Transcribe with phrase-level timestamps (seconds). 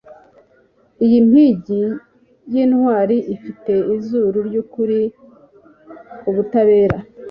[1.05, 1.83] iyi mpigi
[2.51, 4.99] yintwari ifite izuru ryukuri
[6.21, 6.97] kubutabera